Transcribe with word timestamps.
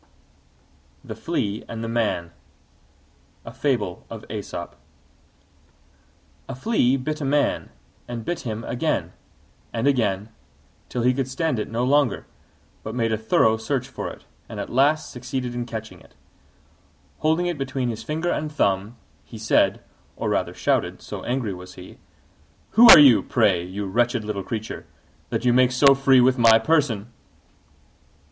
THE 1.03 1.13
FLEA 1.13 1.63
AND 1.69 1.83
THE 1.83 1.87
MAN 1.87 2.31
A 3.45 3.51
Flea 3.53 3.75
bit 6.97 7.21
a 7.21 7.25
Man, 7.25 7.69
and 8.07 8.25
bit 8.25 8.39
him 8.39 8.63
again, 8.63 9.13
and 9.71 9.87
again, 9.87 10.29
till 10.89 11.03
he 11.03 11.13
could 11.13 11.27
stand 11.27 11.59
it 11.59 11.69
no 11.69 11.83
longer, 11.85 12.25
but 12.81 12.95
made 12.95 13.11
a 13.11 13.17
thorough 13.19 13.57
search 13.57 13.87
for 13.89 14.07
it, 14.09 14.25
and 14.49 14.59
at 14.59 14.71
last 14.71 15.11
succeeded 15.11 15.53
in 15.53 15.67
catching 15.67 16.01
it. 16.01 16.15
Holding 17.19 17.45
it 17.45 17.59
between 17.59 17.89
his 17.89 18.01
finger 18.01 18.31
and 18.31 18.51
thumb, 18.51 18.95
he 19.23 19.37
said 19.37 19.83
or 20.15 20.29
rather 20.29 20.55
shouted, 20.55 20.99
so 21.03 21.23
angry 21.25 21.53
was 21.53 21.75
he 21.75 21.99
"Who 22.71 22.89
are 22.89 22.97
you, 22.97 23.21
pray, 23.21 23.63
you 23.63 23.85
wretched 23.85 24.23
little 24.23 24.41
creature, 24.43 24.87
that 25.29 25.45
you 25.45 25.53
make 25.53 25.71
so 25.71 25.93
free 25.93 26.21
with 26.21 26.39
my 26.39 26.57
person?" 26.57 27.13